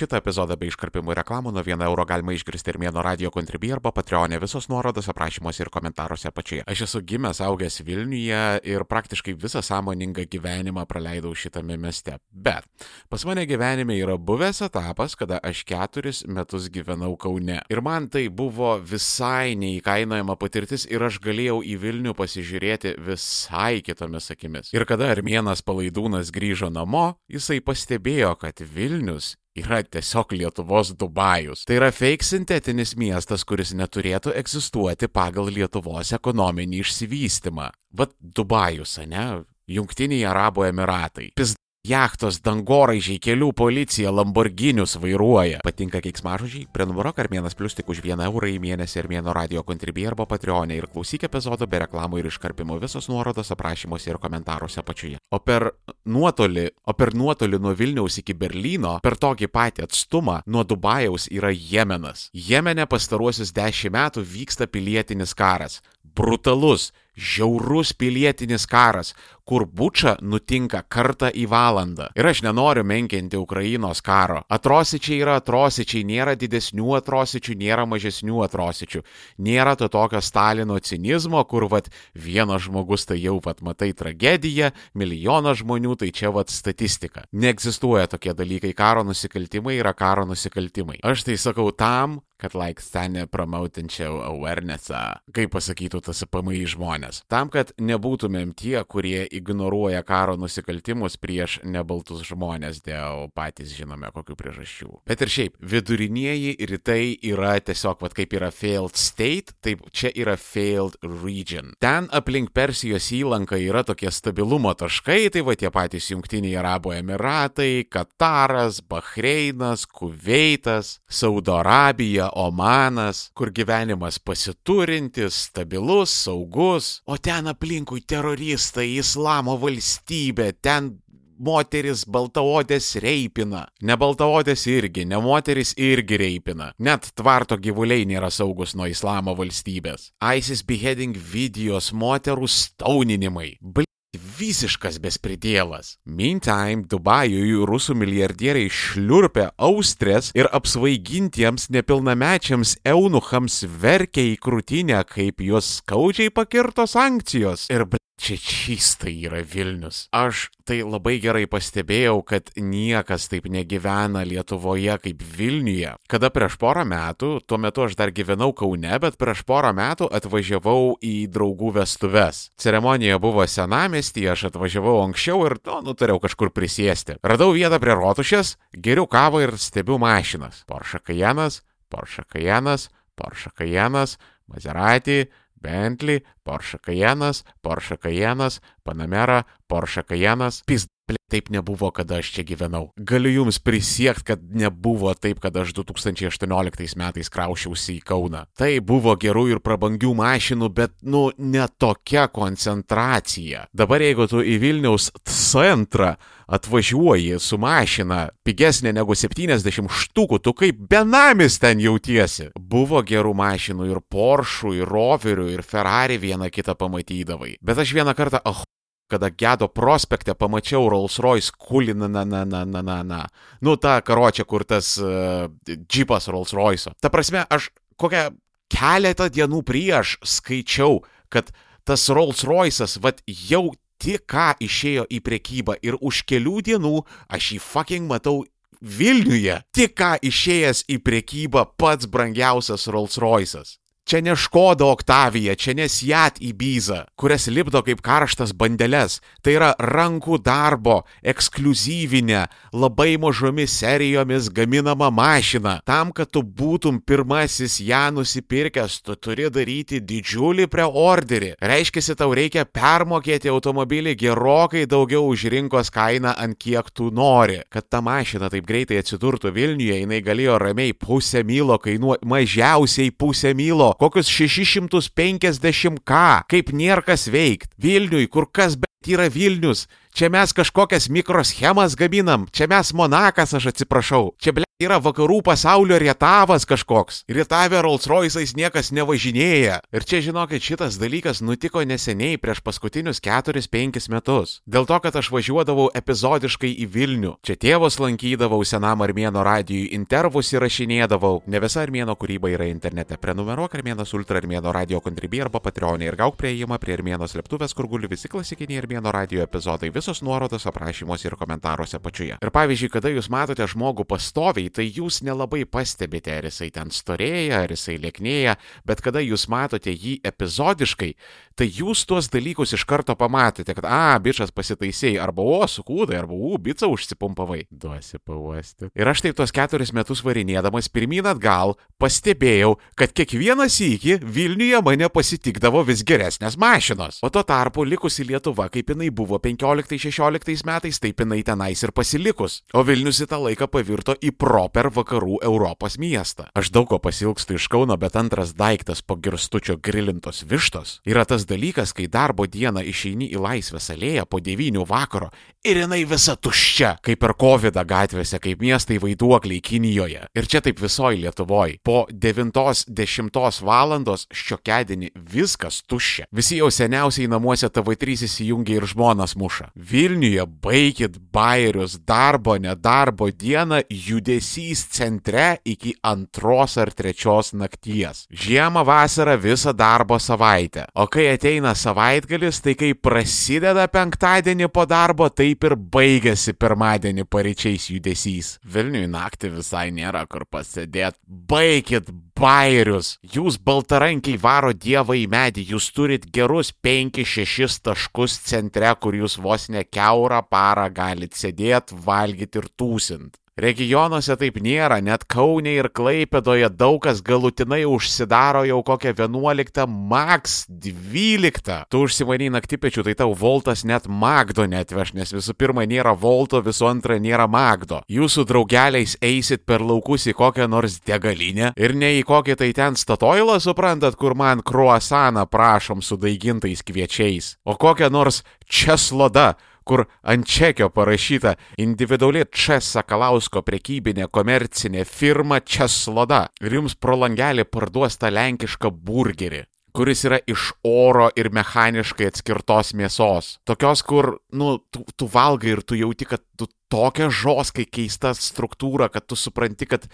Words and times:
Šitą 0.00 0.16
epizodą 0.16 0.54
bei 0.56 0.70
iškarpimų 0.70 1.12
reklamų 1.18 1.50
nuo 1.52 1.60
1 1.60 1.82
euro 1.84 2.06
galima 2.08 2.32
išgirsti 2.32 2.72
ir 2.72 2.78
mėno 2.80 3.02
radio 3.04 3.28
kontribį 3.34 3.74
arba 3.74 3.90
Patreonė. 3.92 4.38
Visos 4.40 4.70
nuorodos 4.72 5.10
aprašymuose 5.12 5.60
ir 5.60 5.68
komentaruose 5.68 6.30
apačioje. 6.30 6.62
Aš 6.72 6.86
esu 6.86 7.02
gimęs, 7.04 7.42
augęs 7.44 7.82
Vilniuje 7.84 8.38
ir 8.64 8.84
praktiškai 8.88 9.34
visą 9.36 9.60
sąmoningą 9.60 10.24
gyvenimą 10.32 10.86
praleidau 10.88 11.34
šitame 11.36 11.76
mieste. 11.76 12.14
Bet 12.32 12.64
pas 13.12 13.26
mane 13.28 13.44
gyvenime 13.44 13.98
yra 14.00 14.14
buvęs 14.16 14.62
etapas, 14.70 15.18
kada 15.20 15.36
aš 15.44 15.66
keturis 15.68 16.22
metus 16.24 16.70
gyvenau 16.72 17.12
Kaune. 17.20 17.58
Ir 17.68 17.84
man 17.84 18.08
tai 18.08 18.30
buvo 18.32 18.78
visai 18.80 19.52
neįkainojama 19.60 20.38
patirtis 20.40 20.88
ir 20.88 21.04
aš 21.04 21.20
galėjau 21.20 21.58
į 21.60 21.76
Vilnių 21.84 22.16
pasižiūrėti 22.16 22.94
visai 23.04 23.84
kitomis 23.84 24.32
akimis. 24.32 24.72
Ir 24.72 24.88
kada 24.88 25.12
Armėnas 25.12 25.60
palaidūnas 25.60 26.32
grįžo 26.32 26.72
namo, 26.72 27.18
jisai 27.28 27.60
pastebėjo, 27.60 28.32
kad 28.40 28.64
Vilnius 28.64 29.34
yra 29.58 29.82
tiesiog 29.82 30.32
Lietuvos 30.32 30.94
Dubajus. 30.98 31.64
Tai 31.66 31.78
yra 31.80 31.90
fake 31.92 32.26
sintetinis 32.26 32.94
miestas, 33.00 33.44
kuris 33.44 33.72
neturėtų 33.76 34.34
egzistuoti 34.38 35.08
pagal 35.10 35.50
Lietuvos 35.54 36.12
ekonominį 36.16 36.82
išsivystimą. 36.84 37.70
Vat 37.96 38.14
Dubajus, 38.20 38.98
ne? 39.10 39.44
Junktiniai 39.70 40.24
Arabų 40.26 40.66
Emiratai. 40.70 41.30
Pis 41.38 41.54
Jachtos, 41.80 42.42
dangoraižiai, 42.44 43.16
kelių 43.24 43.54
policija, 43.56 44.10
Lamborghinius 44.12 44.98
vairuoja. 45.00 45.62
Patinka 45.64 46.02
keiksmažodžiai? 46.04 46.66
Prenumeruok 46.76 47.22
Armėnas 47.22 47.54
Plus 47.56 47.72
tik 47.72 47.88
už 47.88 48.02
1 48.04 48.20
eurą 48.26 48.50
į 48.52 48.58
mėnesį 48.60 48.98
Armėno 49.00 49.32
radio 49.32 49.62
kontribį 49.64 50.04
arba 50.10 50.26
Patreonė 50.28 50.76
ir 50.76 50.90
klausyk 50.92 51.24
epizodo 51.24 51.64
be 51.64 51.80
reklamų 51.80 52.20
ir 52.20 52.28
iškarpimų 52.28 52.76
visos 52.82 53.08
nuorodos 53.08 53.54
aprašymuose 53.56 54.12
ir 54.12 54.18
komentaruose 54.20 54.82
apačioje. 54.82 55.22
O 55.32 55.40
per 55.40 55.70
nuotolį, 56.04 56.66
o 56.84 56.92
per 56.92 57.14
nuotolį 57.16 57.62
nuo 57.64 57.72
Vilniaus 57.72 58.20
iki 58.20 58.36
Berlyno, 58.36 58.98
per 59.00 59.16
tokį 59.16 59.48
patį 59.48 59.86
atstumą 59.88 60.42
nuo 60.52 60.66
Dubajaus 60.68 61.30
yra 61.32 61.48
Jemenas. 61.48 62.28
Jemene 62.36 62.84
pastaruosius 62.84 63.54
dešimt 63.56 63.96
metų 63.96 64.26
vyksta 64.36 64.68
pilietinis 64.68 65.32
karas. 65.32 65.80
Brutalus, 66.02 66.90
žiaurus 67.20 67.92
pilietinis 67.92 68.66
karas, 68.66 69.14
kur 69.44 69.64
buča 69.66 70.14
nutinka 70.22 70.82
kartą 70.88 71.30
į 71.34 71.46
valandą. 71.50 72.08
Ir 72.18 72.28
aš 72.30 72.42
nenoriu 72.46 72.84
menkinti 72.86 73.38
Ukrainos 73.38 74.00
karo. 74.04 74.42
Atrosičiai 74.48 75.18
yra 75.24 75.36
atrosičiai, 75.40 76.04
nėra 76.06 76.36
didesnių 76.38 76.94
atrosičių, 77.00 77.56
nėra 77.58 77.84
mažesnių 77.90 78.44
atrosičių. 78.46 79.02
Nėra 79.42 79.74
to 79.80 79.90
tokio 79.90 80.22
Stalino 80.24 80.78
cinizmo, 80.78 81.42
kur 81.50 81.66
vat 81.72 81.90
vienas 82.14 82.68
žmogus 82.68 83.08
tai 83.10 83.18
jau 83.20 83.38
vat 83.44 83.60
matai 83.66 83.90
tragediją, 83.96 84.70
milijonas 84.94 85.60
žmonių 85.64 85.98
tai 86.00 86.12
čia 86.14 86.32
vat 86.34 86.50
statistika. 86.54 87.26
Neegzistuoja 87.32 88.06
tokie 88.10 88.34
dalykai. 88.38 88.72
Karo 88.76 89.04
nusikaltimai 89.04 89.80
yra 89.82 89.94
karo 89.98 90.28
nusikaltimai. 90.30 91.02
Aš 91.02 91.26
tai 91.26 91.36
sakau 91.40 91.72
tam, 91.74 92.20
kad 92.40 92.56
like 92.56 92.82
scenė 92.82 93.26
promautinčiau 93.30 94.20
awarenessą, 94.24 95.20
kaip 95.36 95.52
pasakytų 95.54 96.02
tas 96.08 96.22
PMI 96.30 96.64
žmonės. 96.74 97.22
Tam, 97.30 97.50
kad 97.52 97.74
nebūtumėm 97.80 98.54
tie, 98.56 98.78
kurie 98.88 99.24
ignoruoja 99.26 100.02
karo 100.06 100.36
nusikaltimus 100.40 101.18
prieš 101.20 101.58
nebaltus 101.64 102.24
žmonės 102.28 102.82
dėl 102.86 103.28
patys 103.36 103.74
žinome 103.76 104.10
kokių 104.14 104.36
priežasčių. 104.38 104.90
Bet 105.08 105.24
ir 105.24 105.32
šiaip, 105.32 105.58
vidurinieji 105.60 106.56
rytai 106.70 107.14
yra 107.30 107.56
tiesiog, 107.60 108.00
vad 108.00 108.16
kaip 108.16 108.34
yra 108.36 108.50
failed 108.54 108.96
state, 108.98 109.54
taip 109.64 109.84
čia 109.92 110.12
yra 110.14 110.36
failed 110.40 110.96
region. 111.02 111.74
Ten 111.82 112.08
aplink 112.16 112.54
Persijos 112.56 113.10
įlanką 113.14 113.58
yra 113.60 113.84
tokie 113.86 114.10
stabilumo 114.12 114.72
taškai, 114.78 115.28
tai 115.34 115.44
va 115.46 115.56
tie 115.58 115.70
patys 115.74 116.10
Junktiniai 116.12 116.56
Arabų 116.60 116.96
Emiratai, 116.98 117.86
Kataras, 117.90 118.80
Bahreinas, 118.80 119.86
Kuveitas, 119.86 120.98
Saudo 121.10 121.58
Arabija, 121.60 122.29
Omanas, 122.36 123.30
kur 123.34 123.50
gyvenimas 123.54 124.18
pasiturintis, 124.22 125.46
stabilus, 125.50 126.14
saugus, 126.26 127.00
o 127.06 127.18
ten 127.18 127.50
aplinkui 127.50 128.02
teroristai, 128.06 128.88
islamo 129.00 129.56
valstybė, 129.60 130.52
ten 130.62 130.94
moteris 131.40 132.04
baltaodės 132.04 132.92
reipina. 133.02 133.64
Ne 133.82 133.96
baltaodės 134.00 134.66
irgi, 134.70 135.06
ne 135.08 135.20
moteris 135.24 135.72
irgi 135.80 136.18
reipina. 136.20 136.70
Net 136.78 137.10
tvarto 137.16 137.58
gyvuliai 137.60 138.06
nėra 138.08 138.30
saugus 138.34 138.76
nuo 138.76 138.88
islamo 138.90 139.34
valstybės. 139.38 140.10
ISIS 140.20 140.64
beheading 140.66 141.16
videos 141.16 141.92
moterų 141.96 142.48
stauninimai. 142.50 143.54
Bl 143.60 143.88
visiškas 144.16 144.98
bespridėlas. 145.02 145.94
Meantime, 146.04 146.86
Dubajui 146.90 147.54
rusų 147.68 147.96
milijardieriai 148.00 148.70
šliurpia 148.72 149.50
austrės 149.60 150.32
ir 150.38 150.50
apsvaigintiems 150.50 151.68
nepilnamečiams 151.74 152.76
eunuchams 152.84 153.62
verkia 153.82 154.26
į 154.32 154.36
krūtinę, 154.42 155.02
kaip 155.06 155.42
juos 155.44 155.76
skaudžiai 155.80 156.32
pakirto 156.34 156.88
sankcijos. 156.90 157.68
Ir 157.70 157.86
čia 158.20 158.36
čystai 158.36 159.14
yra 159.24 159.40
Vilnius. 159.40 160.04
Aš 160.12 160.50
tai 160.68 160.80
labai 160.84 161.16
gerai 161.22 161.46
pastebėjau, 161.50 162.20
kad 162.26 162.52
niekas 162.60 163.26
taip 163.32 163.48
negyvena 163.50 164.22
Lietuvoje 164.28 164.98
kaip 165.02 165.24
Vilniuje. 165.24 165.94
Kada 166.10 166.30
prieš 166.32 166.58
porą 166.60 166.84
metų, 166.88 167.32
tuo 167.48 167.58
metu 167.58 167.86
aš 167.86 167.96
dar 167.98 168.12
gyvenau 168.14 168.52
Kaune, 168.56 168.92
bet 169.02 169.16
prieš 169.20 169.42
porą 169.48 169.72
metų 169.76 170.10
atvažiavau 170.20 170.98
į 171.00 171.14
draugų 171.32 171.72
vestuves. 171.80 172.50
Ceremonija 172.60 173.18
buvo 173.22 173.46
senamestį, 173.48 174.28
aš 174.34 174.50
atvažiavau 174.52 175.00
anksčiau 175.06 175.46
ir, 175.48 175.56
nu, 175.66 175.80
nutariau 175.90 176.20
kažkur 176.22 176.52
prisėsti. 176.54 177.18
Radau 177.24 177.54
vietą 177.56 177.80
prie 177.82 177.96
rotušės, 177.98 178.56
geriu 178.76 179.08
kavą 179.10 179.46
ir 179.48 179.56
stebiu 179.58 179.98
mašinas. 180.02 180.64
Porsche 180.68 181.00
Cayennas, 181.02 181.62
Porsche 181.90 182.26
Cayennas, 182.28 182.90
Porsche 183.16 183.50
Cayennas, 183.56 184.18
Maserati, 184.50 185.24
Bentley, 185.60 186.24
Porsche 186.42 186.78
Cayennas, 186.78 187.44
Porsche 187.60 187.98
Cayennas, 187.98 188.60
Panamera, 188.82 189.46
Porsche 189.66 190.04
Cayennas. 190.04 190.62
Pis, 190.66 190.88
taip 191.30 191.50
nebuvo, 191.50 191.90
kada 191.94 192.18
aš 192.20 192.32
čia 192.34 192.44
gyvenau. 192.46 192.90
Galiu 192.96 193.30
jums 193.30 193.60
prisiekti, 193.62 194.24
kad 194.32 194.42
nebuvo 194.42 195.12
taip, 195.14 195.40
kad 195.40 195.56
aš 195.56 195.72
2018 195.78 196.98
metais 196.98 197.30
kraušiausi 197.32 197.98
į 197.98 198.04
Kauną. 198.06 198.44
Tai 198.58 198.70
buvo 198.84 199.14
gerų 199.20 199.46
ir 199.54 199.62
prabangių 199.64 200.12
mašinų, 200.18 200.70
bet, 200.74 200.96
nu, 201.02 201.28
ne 201.38 201.68
tokia 201.78 202.26
koncentracija. 202.32 203.68
Dabar 203.72 204.02
jeigu 204.02 204.26
tu 204.30 204.42
į 204.42 204.58
Vilniaus 204.62 205.10
centrą 205.24 206.16
atvažiuoji 206.50 207.38
su 207.38 207.58
mašina 207.62 208.24
pigesnė 208.46 208.92
negu 208.96 209.14
70 209.14 209.86
štukų, 210.02 210.40
tu 210.42 210.54
kaip 210.56 210.80
benamis 210.90 211.60
ten 211.62 211.82
jautiesi. 211.82 212.50
Buvo 212.58 213.04
gerų 213.06 213.36
mašinų 213.38 213.86
ir 213.90 214.02
Porsche, 214.10 214.74
ir 214.80 214.90
Roverių, 214.90 215.46
ir 215.54 215.62
Ferrari 215.66 216.18
vieną 216.18 216.50
kitą 216.50 216.74
pamatydavai. 216.78 217.56
Bet 217.62 217.78
aš 217.78 217.94
vieną 217.94 218.16
kartą, 218.18 218.42
ah, 218.44 218.64
kada 219.10 219.30
Gedo 219.34 219.68
prospekte 219.68 220.34
pamačiau 220.38 220.88
Rolls 220.92 221.18
Royce 221.22 221.52
kulina, 221.58 222.08
na, 222.08 222.24
na, 222.24 222.44
na, 222.44 222.64
na, 222.64 222.82
na, 222.82 223.00
na. 223.02 223.24
Nu, 223.60 223.76
ta 223.76 223.98
karočia, 224.00 224.46
kur 224.46 224.64
tas 224.64 224.94
uh, 225.02 225.50
džipas 225.66 226.30
Rolls 226.30 226.54
Royce. 226.56 226.94
Ta 227.02 227.10
prasme, 227.12 227.44
aš 227.50 227.72
kokią 228.00 228.30
keletą 228.70 229.28
dienų 229.32 229.64
prieš 229.66 230.16
skaičiau, 230.22 231.02
kad 231.32 231.50
tas 231.84 232.06
Rolls 232.12 232.44
Royce'as, 232.46 232.98
vad 233.02 233.20
jau 233.26 233.72
tik 234.00 234.24
ką 234.30 234.54
išėjo 234.62 235.04
į 235.10 235.20
priekybą 235.26 235.76
ir 235.84 235.98
už 236.00 236.22
kelių 236.28 236.60
dienų 236.70 236.94
aš 237.28 237.54
jį 237.56 237.60
fucking 237.64 238.08
matau 238.10 238.44
Vilniuje. 238.80 239.58
Tik 239.76 239.92
ką 239.92 240.14
išėjęs 240.24 240.86
į 240.88 241.02
priekybą 241.04 241.66
pats 241.76 242.08
brangiausias 242.08 242.88
Rolls 242.88 243.18
Royce'as. 243.20 243.76
Čia 244.10 244.20
ne 244.20 244.36
Škoda 244.36 244.86
Oktavija, 244.90 245.54
čia 245.54 245.70
ne 245.78 245.84
Siat 245.88 246.40
Ibiza, 246.42 247.04
kurias 247.14 247.46
lipdo 247.46 247.78
kaip 247.86 248.00
karštas 248.02 248.50
bandeles. 248.58 249.20
Tai 249.38 249.52
yra 249.54 249.68
rankų 249.78 250.40
darbo, 250.42 250.96
ekskluzyvinė, 251.22 252.40
labai 252.74 253.12
mažomis 253.22 253.76
serijomis 253.78 254.48
gaminama 254.50 255.12
mašina. 255.14 255.76
Tam, 255.86 256.10
kad 256.10 256.32
tu 256.34 256.42
būtum 256.42 256.98
pirmasis 257.06 257.76
ją 257.86 258.08
nusipirkęs, 258.16 258.96
tu 259.06 259.14
turi 259.14 259.46
daryti 259.46 260.00
didžiulį 260.02 260.66
preorderį. 260.74 261.52
Reiškia, 261.62 262.18
tau 262.18 262.34
reikia 262.34 262.66
permokėti 262.66 263.54
automobilį 263.54 264.16
gerokai 264.18 264.88
daugiau 264.90 265.30
už 265.30 265.46
rinkos 265.54 265.94
kainą, 265.94 266.34
ant 266.34 266.58
kiek 266.58 266.90
tu 266.90 267.12
nori. 267.14 267.60
Kad 267.70 267.86
ta 267.86 268.02
mašina 268.02 268.50
taip 268.50 268.66
greitai 268.66 268.98
atsidurtų 269.04 269.54
Vilniuje, 269.54 270.02
jinai 270.02 270.18
galėjo 270.18 270.58
ramiai 270.58 270.98
pusę 270.98 271.46
mylo 271.46 271.78
kainuoti, 271.78 272.26
mažiausiai 272.26 273.14
pusę 273.14 273.54
mylo 273.54 273.94
kokius 274.00 274.30
650 274.32 276.00
ką, 276.08 276.28
kaip 276.48 276.72
nėra 276.72 277.04
kas 277.04 277.28
veikt. 277.28 277.74
Vilniui, 277.80 278.30
kur 278.32 278.48
kas 278.48 278.78
bet 278.80 279.12
yra 279.12 279.28
Vilnius, 279.32 279.86
čia 280.16 280.32
mes 280.32 280.56
kažkokias 280.56 281.10
mikroschemas 281.12 281.98
gaminam, 282.00 282.48
čia 282.52 282.70
mes 282.70 282.94
Monakas, 282.96 283.52
aš 283.56 283.72
atsiprašau, 283.74 284.32
čia 284.40 284.56
ble 284.56 284.69
yra 284.80 284.96
vakarų 285.02 285.40
pasaulio 285.44 285.98
rietavas 286.00 286.64
kažkoks. 286.68 287.24
Rietavė 287.28 287.82
Rolls 287.84 288.08
Royce'ais 288.08 288.54
niekas 288.56 288.88
nevažinėja. 288.96 289.80
Ir 289.92 290.06
čia 290.08 290.22
žinokit, 290.24 290.64
šitas 290.64 290.96
dalykas 291.00 291.42
nutiko 291.44 291.82
neseniai 291.84 292.38
prieš 292.40 292.62
paskutinius 292.64 293.20
4-5 293.20 294.08
metus. 294.12 294.60
Dėl 294.64 294.88
to, 294.88 294.96
kad 295.04 295.18
aš 295.20 295.28
važiuodavau 295.34 295.90
epizodiškai 296.00 296.70
į 296.80 296.86
Vilnių. 296.94 297.34
Čia 297.44 297.58
tėvus 297.60 298.00
lankydavau 298.00 298.62
senam 298.64 299.04
Armėno 299.04 299.44
radijui, 299.44 299.90
intervus 299.96 300.54
įrašinėdavau. 300.56 301.42
Ne 301.52 301.60
visa 301.60 301.84
Armėno 301.84 302.16
kūryba 302.16 302.48
yra 302.54 302.70
internete. 302.72 303.20
Prenumeruok 303.20 303.76
Armėnos 303.76 304.14
Ultra 304.16 304.40
Armėno 304.40 304.72
radio 304.72 305.02
kontribį 305.04 305.44
arba 305.44 305.60
Patreonė 305.60 306.08
ir 306.08 306.16
gauk 306.16 306.40
prieimą 306.40 306.80
prie 306.80 306.96
Armėno 306.96 307.28
slėptuvės, 307.28 307.76
kur 307.76 307.90
guli 307.90 308.08
visi 308.08 308.32
klasikiniai 308.32 308.80
Armėno 308.80 309.12
radio 309.12 309.44
epizodai. 309.44 309.92
Visos 309.92 310.24
nuorodos 310.24 310.64
aprašymuose 310.70 311.28
ir 311.28 311.36
komentaruose 311.36 312.00
apačioje. 312.00 312.40
Ir 312.40 312.54
pavyzdžiui, 312.54 312.92
kada 312.96 313.12
jūs 313.12 313.28
matote 313.28 313.68
žmogų 313.68 314.08
pastoviai, 314.08 314.69
tai 314.74 314.86
jūs 314.88 315.20
nelabai 315.26 315.64
pastebite, 315.68 316.32
ar 316.32 316.48
jisai 316.48 316.70
ten 316.74 316.92
storėja, 316.94 317.64
ar 317.64 317.74
jisai 317.74 317.98
lieknėja, 318.02 318.56
bet 318.86 319.02
kada 319.04 319.22
jūs 319.24 319.48
matote 319.52 319.92
jį 319.92 320.18
epizodiškai, 320.26 321.12
tai 321.60 321.68
jūs 321.68 322.06
tuos 322.08 322.30
dalykus 322.32 322.72
iš 322.76 322.86
karto 322.88 323.12
pamatote, 323.20 323.74
kad, 323.76 323.84
a, 323.84 324.16
bičias 324.22 324.52
pasitaisėjai, 324.56 325.18
arba, 325.20 325.44
o, 325.44 325.60
sukūdai, 325.68 326.16
arba, 326.22 326.32
u, 326.32 326.56
bicą 326.62 326.88
užsipumpavai. 326.88 327.66
Duosi 327.68 328.16
pavosti. 328.24 328.88
Ir 328.96 329.10
aš 329.10 329.26
taip 329.26 329.36
tuos 329.36 329.52
keturis 329.52 329.92
metus 329.96 330.22
varinėdamas 330.24 330.88
pirmin 330.88 331.28
atgal 331.28 331.76
pastebėjau, 332.00 332.76
kad 332.96 333.12
kiekvieną 333.12 333.66
sykį 333.68 334.16
Vilniuje 334.24 334.80
mane 334.86 335.10
pasitikdavo 335.12 335.82
vis 335.88 336.00
geresnės 336.06 336.56
mašinos. 336.60 337.20
O 337.26 337.28
tuo 337.32 337.42
tarpu 337.44 337.84
likusi 337.84 338.24
Lietuva, 338.24 338.70
kaip 338.72 338.94
jinai 338.94 339.10
buvo 339.12 339.36
15-16 339.42 340.64
metais, 340.68 341.02
taip 341.02 341.20
jinai 341.20 341.42
tenais 341.44 341.84
ir 341.84 341.92
pasilikus. 341.92 342.62
O 342.72 342.84
Vilnius 342.86 343.20
į 343.20 343.28
tą 343.34 343.42
laiką 343.44 343.68
pavirto 343.68 344.16
į 344.16 344.32
proper 344.32 344.88
vakarų 344.96 345.42
Europos 345.44 345.98
miestą. 346.00 346.48
Aš 346.56 346.72
daug 346.72 346.88
ko 346.88 347.00
pasilgstu 347.02 347.58
iš 347.58 347.68
Kauno, 347.70 347.98
bet 348.00 348.16
antras 348.16 348.54
daiktas 348.56 349.04
po 349.04 349.18
girstučio 349.20 349.76
grilintos 349.76 350.44
vištos 350.48 350.98
yra 351.04 351.26
tas 351.28 351.44
dalykas, 351.50 351.94
kai 351.96 352.08
darbo 352.10 352.46
dieną 352.46 352.84
išeini 352.86 353.30
į 353.34 353.42
laisvės 353.42 353.90
alėją 353.94 354.26
po 354.30 354.40
9 354.40 354.86
vakaro 354.88 355.30
ir 355.64 355.82
jinai 355.82 356.04
visa 356.08 356.36
tuščia, 356.40 356.94
kaip 357.04 357.20
per 357.20 357.34
COVID 357.40 357.76
gatvėse, 357.88 358.38
kaip 358.40 358.62
miestai 358.64 358.98
vaiduokliai 359.02 359.60
Kinijoje. 359.64 360.22
Ir 360.36 360.48
čia 360.48 360.62
taip 360.64 360.80
visoji 360.80 361.20
Lietuvoje. 361.24 361.78
Po 361.84 362.06
9-10 362.10 363.60
valandos 363.66 364.26
šiokiadienį 364.32 365.10
viskas 365.14 365.82
tuščia. 365.88 366.28
Visi 366.32 366.60
jau 366.60 366.70
seniausiai 366.72 367.28
namuose 367.30 367.68
TV3 367.68 368.16
įsijungia 368.26 368.78
ir 368.78 368.88
žmonas 368.88 369.36
muša. 369.36 369.70
Vilniuje 369.74 370.46
baigit 370.64 371.18
bairius 371.32 371.98
darbo, 372.08 372.56
nedarbo 372.56 373.30
dieną 373.30 373.82
judesys 373.90 374.86
centre 374.96 375.58
iki 375.64 375.94
antros 376.02 376.78
ar 376.80 376.92
trečios 376.96 377.52
nakties. 377.52 378.24
Žiemą 378.32 378.84
vasarą 378.86 379.36
visą 379.40 379.74
darbo 379.76 380.18
savaitę. 380.18 380.86
O 380.94 381.06
kai 381.10 381.28
ateina 381.40 381.72
savaitgalis, 381.74 382.58
tai 382.60 382.74
kai 382.76 382.90
prasideda 382.92 383.86
penktadienį 383.88 384.66
po 384.68 384.84
darbo, 384.84 385.30
taip 385.32 385.64
ir 385.64 385.74
baigėsi 385.94 386.52
pirmadienį 386.52 387.24
pareičiais 387.32 387.86
judesys. 387.88 388.50
Vilniui 388.60 389.06
naktį 389.08 389.54
visai 389.54 389.86
nėra 389.96 390.26
kur 390.28 390.44
pasėdėti. 390.44 391.16
Baikit 391.24 392.12
bairius. 392.36 393.14
Jūs 393.24 393.56
baltarankiai 393.56 394.36
varo 394.42 394.74
dievą 394.76 395.16
į 395.16 395.26
medį, 395.32 395.64
jūs 395.72 395.88
turit 395.96 396.28
gerus 396.28 396.74
5-6 396.84 397.80
taškus 397.88 398.36
centre, 398.44 398.92
kur 399.00 399.16
jūs 399.16 399.40
vos 399.40 399.70
ne 399.72 399.86
keurą 399.88 400.42
parą 400.44 400.90
galite 400.92 401.40
sėdėti, 401.40 401.96
valgyti 402.04 402.60
ir 402.60 402.68
tūsint. 402.76 403.40
Regionuose 403.58 404.36
taip 404.38 404.60
nėra, 404.62 405.00
net 405.02 405.24
Kaunė 405.26 405.72
ir 405.80 405.88
Klaipėdoje 405.90 406.68
daug 406.70 407.00
kas 407.02 407.18
galutinai 407.26 407.82
užsidaro 407.82 408.62
jau 408.68 408.78
kokią 408.86 409.10
11, 409.18 409.86
max 409.90 410.62
12. 410.70 411.80
Tu 411.90 412.02
užsimany 412.06 412.46
naktipečių, 412.54 413.02
tai 413.08 413.16
tau 413.18 413.34
voltas 413.34 413.82
net 413.82 414.06
Magdo 414.06 414.68
netveš, 414.70 415.12
nes 415.18 415.34
visų 415.34 415.56
pirma 415.58 415.82
nėra 415.82 416.14
volto, 416.14 416.60
visų 416.62 416.86
antra 416.92 417.18
nėra 417.18 417.48
Magdo. 417.50 418.04
Jūsų 418.06 418.46
draugeliais 418.46 419.16
eisit 419.18 419.66
per 419.66 419.82
laukus 419.82 420.28
į 420.30 420.36
kokią 420.38 420.68
nors 420.70 421.00
degalinę 421.02 421.72
ir 421.74 421.96
ne 421.98 422.14
į 422.20 422.22
kokį 422.30 422.54
tai 422.60 422.70
ten 422.76 422.94
statoilą, 422.94 423.58
suprantat, 423.58 424.14
kur 424.14 424.38
man 424.38 424.62
kruasaną 424.62 425.48
prašom 425.50 426.06
su 426.06 426.20
daigintais 426.22 426.86
kviečiais, 426.86 427.56
o 427.66 427.74
kokią 427.74 428.12
nors 428.14 428.44
česlodą 428.70 429.56
kur 429.90 430.04
ant 430.22 430.46
čekio 430.46 430.86
parašyta 430.94 431.56
individuali 431.82 432.44
Čia 432.54 432.78
Sakalausko 432.84 433.64
prekybinė 433.66 434.28
komercinė 434.30 435.02
firma 435.08 435.58
Česloda 435.66 436.44
ir 436.62 436.76
jums 436.78 436.94
pro 436.94 437.16
langelį 437.18 437.66
parduos 437.66 438.20
tą 438.20 438.30
lenkišką 438.30 438.92
burgerį 438.94 439.64
kuris 439.90 440.22
yra 440.28 440.38
iš 440.46 440.68
oro 440.86 441.26
ir 441.34 441.48
mechaniškai 441.50 442.28
atskirtos 442.30 442.92
mėsos. 442.94 443.56
Tokios, 443.66 444.04
kur, 444.06 444.36
nu, 444.54 444.76
tu, 444.94 445.02
tu 445.18 445.26
valgai 445.26 445.72
ir 445.74 445.82
tu 445.82 445.98
jauti, 445.98 446.28
kad 446.30 446.44
tu 446.54 446.68
tokia 446.92 447.26
žoskai 447.26 447.88
keista 447.90 448.30
struktūra, 448.38 449.10
kad 449.10 449.26
tu 449.26 449.34
supranti, 449.34 449.90
kad 449.90 450.06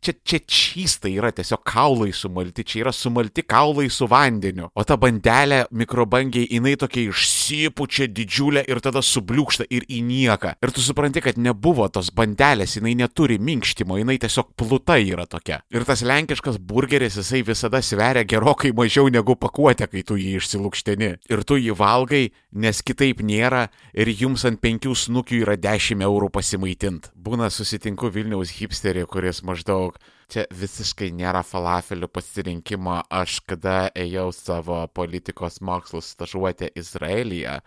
čia, 0.00 0.14
čia 0.24 0.40
čystai 0.40 1.12
yra 1.18 1.30
tiesiog 1.34 1.62
kaulai 1.66 2.12
sumalti, 2.16 2.64
čia 2.64 2.84
yra 2.84 2.92
sumalti 2.94 3.44
kaulai 3.46 3.88
su 3.92 4.08
vandeniu. 4.10 4.70
O 4.74 4.84
ta 4.84 4.96
bandelė 5.00 5.64
mikrobangiai, 5.76 6.48
jinai 6.50 6.76
tokia 6.80 7.10
išsipučia 7.10 8.08
didžiulė 8.10 8.64
ir 8.70 8.80
tada 8.84 9.02
subliūkšta 9.04 9.68
ir 9.70 9.86
į 9.88 10.02
nieką. 10.06 10.54
Ir 10.64 10.74
tu 10.74 10.84
supranti, 10.84 11.22
kad 11.24 11.38
nebuvo 11.40 11.88
tos 11.92 12.10
bandelės, 12.16 12.78
jinai 12.78 12.96
neturi 12.98 13.38
minkštimo, 13.40 13.98
jinai 14.00 14.18
tiesiog 14.22 14.54
pluta 14.58 14.98
yra 15.00 15.26
tokia. 15.30 15.60
Ir 15.72 15.86
tas 15.88 16.04
lenkiškas 16.06 16.58
burgeris, 16.58 17.18
jisai 17.20 17.42
visada 17.46 17.82
sveria 17.84 18.24
gerokai 18.24 18.72
mažiau 18.76 19.10
negu 19.12 19.36
pakuotė, 19.40 19.90
kai 19.90 20.04
tu 20.06 20.18
jį 20.20 20.38
išsilūkšteni. 20.40 21.12
Ir 21.30 21.44
tu 21.46 21.58
jį 21.60 21.76
valgai, 21.76 22.24
nes 22.52 22.82
kitaip 22.82 23.22
nėra 23.24 23.68
ir 23.94 24.10
jums 24.10 24.44
ant 24.48 24.60
penkių 24.62 24.94
snukių 24.96 25.42
yra 25.44 25.56
10 25.60 26.04
eurų 26.06 26.30
pasimaitint. 26.34 27.10
Būna 27.14 27.50
susitinku 27.52 28.10
Vilniaus 28.12 28.54
hipsterį, 28.58 29.06
kuris 29.10 29.42
maždaug 29.46 29.89
čia 30.30 30.46
visiškai 30.54 31.10
nėra 31.16 31.42
falafelių 31.46 32.08
pasirinkimo. 32.12 33.00
Aš 33.10 33.40
kada 33.48 33.90
ėjau 33.98 34.30
savo 34.36 34.82
politikos 34.94 35.60
mokslų 35.64 36.02
stažuotę 36.04 36.70
Izraelyje, 36.78 37.60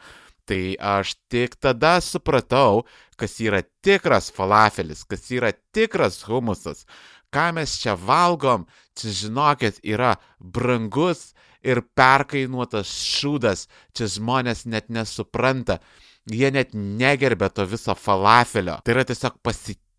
tai 0.48 0.76
aš 0.80 1.16
tik 1.32 1.56
tada 1.62 1.98
supratau, 2.04 2.84
kas 3.20 3.40
yra 3.44 3.64
tikras 3.86 4.32
falafelis, 4.36 5.04
kas 5.08 5.30
yra 5.32 5.54
tikras 5.76 6.22
humusas. 6.28 6.86
Ką 7.34 7.50
mes 7.58 7.80
čia 7.82 7.96
valgom, 7.98 8.68
čia 8.98 9.14
žinokit, 9.24 9.80
yra 9.82 10.16
brangus 10.38 11.32
ir 11.66 11.82
perkainuotas 11.98 12.92
šūdas, 12.92 13.68
čia 13.96 14.10
žmonės 14.12 14.68
net 14.70 14.92
nesupranta, 14.94 15.80
jie 16.30 16.52
net 16.54 16.76
negerbė 16.76 17.50
to 17.56 17.66
viso 17.68 17.96
falafelio. 17.98 18.78
Tai 18.84 18.96
yra 18.98 19.08
tiesiog 19.08 19.40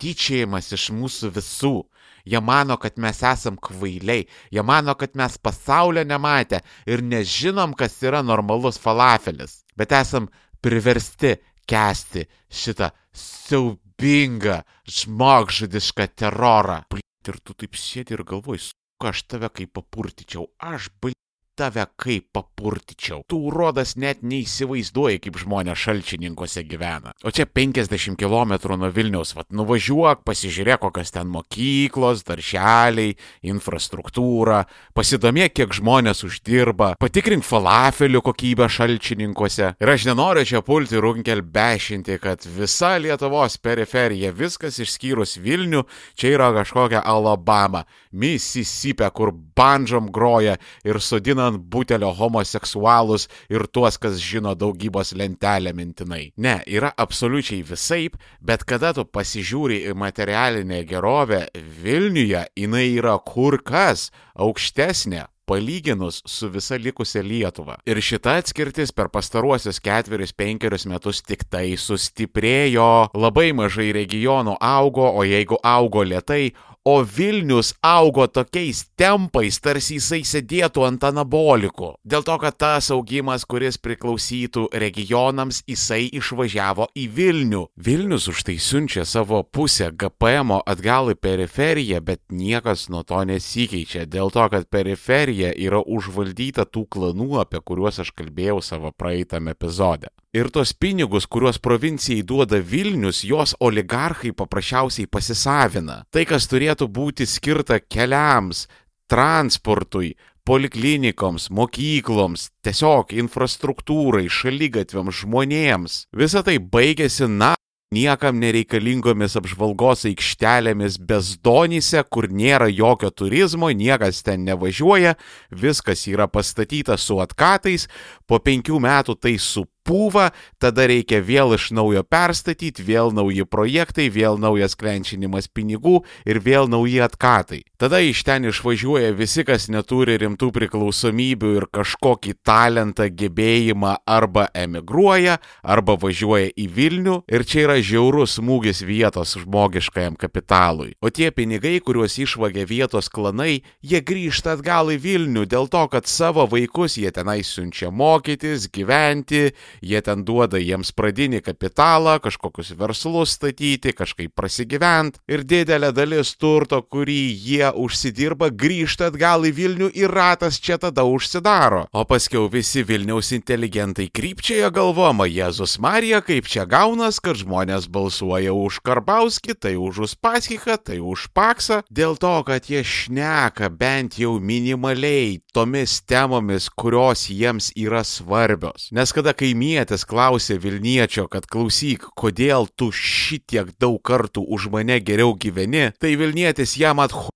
pasityčiojimas 0.05 0.73
iš 0.73 0.91
mūsų 0.93 1.31
visų. 1.33 1.85
Jie 2.25 2.41
mano, 2.41 2.77
kad 2.79 2.97
mes 2.97 3.23
esam 3.23 3.57
kvailiai, 3.57 4.27
jie 4.51 4.63
mano, 4.63 4.95
kad 4.95 5.15
mes 5.15 5.37
pasaulio 5.39 6.05
nematę 6.05 6.63
ir 6.87 7.03
nežinom, 7.03 7.75
kas 7.75 8.03
yra 8.03 8.23
normalus 8.23 8.79
falafelis. 8.79 9.65
Bet 9.77 9.93
esam 9.93 10.29
priversti 10.61 11.37
kesti 11.67 12.27
šitą 12.49 12.91
siaubingą, 13.13 14.63
žmogžudišką 14.89 16.09
terorą. 16.17 16.85
Ir 17.29 17.41
tu 17.41 17.55
taip 17.55 17.77
sėdi 17.77 18.17
ir 18.17 18.25
galvoji, 18.25 18.73
aš 19.05 19.23
tave 19.29 19.49
kaip 19.49 19.73
papurtyčiau, 19.77 20.49
aš 20.61 20.91
bai 21.01 21.13
tave 21.57 21.85
kaip 21.97 22.27
papurtyčiau. 22.35 23.23
Tu 23.31 23.39
rodas 23.55 23.95
net 24.01 24.25
neįsivaizduoji, 24.27 25.21
kaip 25.23 25.39
žmonės 25.39 25.79
šalčininkose 25.85 26.65
gyvena. 26.67 27.15
O 27.25 27.31
čia 27.35 27.47
50 27.47 28.19
km 28.19 28.57
nuo 28.75 28.91
Vilniaus, 28.95 29.35
vad 29.37 29.51
nuvažiuok, 29.55 30.25
pasižiūrėk, 30.27 30.83
kokios 30.83 31.15
ten 31.15 31.31
mokyklos, 31.31 32.25
darželiai, 32.27 33.15
infrastruktūra, 33.47 34.65
pasidomėk, 34.97 35.55
kiek 35.61 35.77
žmonės 35.79 36.25
uždirba, 36.27 36.95
patikrink 37.01 37.47
falafelių 37.47 38.25
kokybę 38.25 38.69
šalčininkuose. 38.73 39.75
Ir 39.79 39.95
aš 39.95 40.09
nenoriu 40.11 40.47
čia 40.49 40.65
pulti 40.67 40.99
runkel 40.99 41.45
bešinti, 41.55 42.19
kad 42.23 42.43
visa 42.59 42.97
Lietuvos 42.99 43.61
periferija, 43.63 44.35
viskas 44.35 44.81
išskyrus 44.83 45.39
Vilnių, 45.45 45.85
čia 46.19 46.35
yra 46.35 46.51
kažkokia 46.59 47.05
Alabama, 47.05 47.85
Mississippi, 48.15 49.07
kur 49.15 49.33
bandžom 49.35 50.11
groja 50.15 50.59
ir 50.87 51.01
sodina 51.03 51.44
ant 51.49 51.61
butelio 51.71 52.13
homoseksualus 52.17 53.29
ir 53.53 53.67
tuos, 53.73 53.99
kas 54.01 54.19
žino 54.23 54.55
daugybos 54.59 55.15
lentelę 55.19 55.75
mintinai. 55.77 56.31
Ne, 56.37 56.59
yra 56.67 56.93
absoliučiai 56.97 57.63
visaip, 57.67 58.19
bet 58.41 58.65
kada 58.69 58.95
tu 58.97 59.05
pasižiūri 59.05 59.85
į 59.91 59.95
materialinę 59.99 60.83
gerovę 60.89 61.47
Vilniuje, 61.55 62.47
jinai 62.57 62.89
yra 62.99 63.19
kur 63.23 63.61
kas 63.63 64.11
aukštesnė 64.35 65.27
palyginus 65.45 66.23
su 66.27 66.49
visa 66.49 66.77
likusia 66.77 67.23
Lietuva. 67.23 67.77
Ir 67.87 68.01
šita 68.01 68.39
atskirtis 68.41 68.93
per 68.97 69.11
pastaruosius 69.13 69.81
ketverius 69.85 70.33
penkerius 70.37 70.87
metus 70.89 71.23
tik 71.23 71.45
tai 71.53 71.77
sustiprėjo, 71.81 73.11
labai 73.15 73.51
mažai 73.57 73.91
regionų 73.97 74.57
augo, 74.61 75.11
o 75.13 75.25
jeigu 75.29 75.61
augo 75.63 76.05
lietai, 76.05 76.55
o 76.85 77.03
Vilnius 77.03 77.75
augo 77.83 78.27
tokiais 78.29 78.85
tempais, 78.97 79.59
tarsi 79.61 79.97
jisai 79.97 80.21
sėdėtų 80.29 80.85
ant 80.85 81.05
anabolikų. 81.09 81.95
Dėl 82.05 82.25
to, 82.27 82.37
kad 82.43 82.59
tas 82.61 82.91
augimas, 82.93 83.47
kuris 83.49 83.79
priklausytų 83.81 84.67
regionams, 84.85 85.63
jisai 85.69 86.07
išvažiavo 86.13 86.91
į 86.93 87.07
Vilnių. 87.17 87.63
Vilnius 87.77 88.29
už 88.29 88.45
tai 88.49 88.59
siunčia 88.61 89.07
savo 89.09 89.43
pusę 89.43 89.89
GPM 89.91 90.59
atgal 90.61 91.13
į 91.15 91.17
periferiją, 91.17 92.03
bet 92.05 92.21
niekas 92.29 92.91
nuo 92.93 93.03
to 93.03 93.23
nesikeičia. 93.25 94.05
Dėl 94.05 94.33
to, 94.35 94.45
kad 94.53 94.69
periferija 94.69 95.55
yra 95.57 95.81
užvaldyta 95.81 96.69
tų 96.69 96.85
klanų, 96.93 97.31
apie 97.41 97.65
kuriuos 97.65 98.03
aš 98.05 98.13
kalbėjau 98.13 98.61
savo 98.61 98.93
praeitame 98.93 99.57
epizode. 99.57 100.13
Ir 100.35 100.49
tos 100.51 100.73
pinigus, 100.75 101.29
kuriuos 101.31 101.61
provincijai 101.63 102.25
duoda 102.27 102.59
Vilnius, 102.59 103.21
jos 103.23 103.53
oligarchai 103.63 104.33
paprasčiausiai 104.35 105.07
pasisavina. 105.07 106.01
Tai, 106.11 106.25
kas 106.27 106.49
turėtų 106.51 106.89
būti 106.91 107.23
skirta 107.23 107.79
keliams, 107.79 108.65
transportui, 109.07 110.17
poliklinikoms, 110.43 111.53
mokykloms, 111.55 112.49
tiesiog 112.67 113.15
infrastruktūrai, 113.15 114.27
šalygatviams, 114.27 115.21
žmonėms. 115.23 115.99
Visa 116.19 116.43
tai 116.43 116.59
baigėsi 116.59 117.29
na 117.31 117.53
niekam 117.95 118.41
nereikalingomis 118.43 119.37
apžvalgos 119.39 120.03
aikštelėmis 120.11 120.99
bezdonyse, 120.99 122.03
kur 122.11 122.27
nėra 122.27 122.67
jokio 122.73 123.13
turizmo, 123.15 123.71
niekas 123.71 124.25
ten 124.27 124.43
nevažiuoja, 124.49 125.15
viskas 125.55 126.09
yra 126.11 126.27
pastatyta 126.27 126.99
su 126.99 127.21
atkatais, 127.23 127.87
po 128.27 128.43
penkių 128.43 128.83
metų 128.83 129.15
tai 129.21 129.37
su 129.39 129.69
pūva, 129.85 130.31
tada 130.63 130.89
reikia 130.91 131.21
vėl 131.25 131.55
iš 131.59 131.71
naujo 131.77 132.03
perstatyti, 132.03 132.85
vėl 132.85 133.13
nauji 133.15 133.45
projektai, 133.49 134.09
vėl 134.13 134.41
naujas 134.41 134.77
klenčinimas 134.81 135.49
pinigų 135.53 136.01
ir 136.27 136.41
vėl 136.45 136.69
nauji 136.71 137.01
atkatai. 137.05 137.63
Tada 137.79 138.01
iš 138.01 138.23
ten 138.25 138.49
išvažiuoja 138.49 139.13
visi, 139.17 139.45
kas 139.45 139.69
neturi 139.69 140.17
rimtų 140.23 140.51
priklausomybių 140.57 141.51
ir 141.59 141.69
kažkokį 141.75 142.37
talentą, 142.47 143.11
gebėjimą 143.13 143.97
arba 144.09 144.47
emigruoja, 144.57 145.39
arba 145.63 145.99
važiuoja 146.01 146.55
į 146.57 146.69
Vilnių 146.75 147.17
ir 147.29 147.45
čia 147.45 147.67
yra 147.67 147.77
žiaurus 147.85 148.39
smūgis 148.39 148.81
vietos 148.87 149.37
žmogiškajam 149.43 150.17
kapitalui. 150.21 150.95
O 151.05 151.11
tie 151.13 151.29
pinigai, 151.35 151.77
kuriuos 151.85 152.17
išvagia 152.23 152.65
vietos 152.69 153.11
klanai, 153.13 153.63
jie 153.85 154.01
grįžta 154.01 154.57
atgal 154.57 154.93
į 154.95 154.99
Vilnių 155.05 155.45
dėl 155.51 155.69
to, 155.69 155.85
kad 155.93 156.09
savo 156.09 156.47
vaikus 156.51 156.97
jie 157.01 157.13
tenai 157.15 157.43
siunčia 157.45 157.91
mokytis, 157.93 158.71
gyventi, 158.73 159.51
jie 159.83 160.01
ten 160.05 160.25
duoda 160.25 160.61
jiems 160.61 160.93
pradinį 160.95 161.43
kapitalą, 161.45 162.19
kažkokius 162.23 162.75
verslus 162.79 163.35
statyti, 163.39 163.95
kažkaip 163.97 164.35
prasigyvent 164.37 165.19
ir 165.31 165.45
didelė 165.47 165.93
dalis 165.95 166.35
turto, 166.39 166.81
kurį 166.83 167.23
jie 167.35 167.71
užsidirba, 167.73 168.51
grįžta 168.51 169.11
atgal 169.13 169.47
į 169.49 169.55
Vilnių 169.55 169.91
ir 169.95 170.13
ratas 170.15 170.59
čia 170.63 170.79
tada 170.83 171.05
užsidaro. 171.09 171.85
O 171.93 172.05
paskiau 172.09 172.49
visi 172.51 172.85
Vilniaus 172.87 173.33
inteligentai 173.37 174.09
krypčioje 174.13 174.71
galvoma, 174.75 175.29
Jėzus 175.31 175.79
Marija, 175.83 176.21
kaip 176.25 176.49
čia 176.51 176.67
gaunas, 176.69 177.21
kad 177.23 177.39
žmonės 177.41 177.89
balsuoja 177.93 178.55
už 178.55 178.81
Karbauskį, 178.85 179.57
tai 179.59 179.75
už 179.81 180.05
Uspaskiką, 180.09 180.79
tai 180.79 181.01
už 181.01 181.29
Paksą, 181.35 181.83
dėl 181.91 182.19
to, 182.21 182.35
kad 182.47 182.69
jie 182.71 182.83
šneka 182.85 183.71
bent 183.73 184.19
jau 184.21 184.37
minimaliai 184.41 185.41
tomis 185.55 186.01
temomis, 186.03 186.69
kurios 186.71 187.29
jiems 187.31 187.71
yra 187.79 188.05
svarbios. 188.05 188.91
Nes 188.95 189.13
kada 189.15 189.35
kaimietis 189.65 190.05
klausė 190.05 190.59
Vilniečio, 190.61 191.25
kad 191.29 191.47
klausyk, 191.49 192.05
kodėl 192.15 192.69
tu 192.77 192.91
šitiek 192.93 193.73
daug 193.81 193.97
kartų 194.05 194.45
už 194.45 194.69
mane 194.69 195.01
geriau 195.01 195.33
gyveni, 195.35 195.93
tai 195.99 196.17
Vilnietis 196.17 196.77
jam 196.77 197.01
athu 197.01 197.31